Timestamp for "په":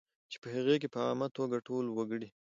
0.43-0.47, 0.93-0.99